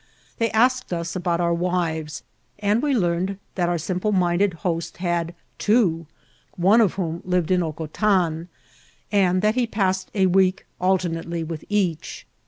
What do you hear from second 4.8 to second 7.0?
had two, one of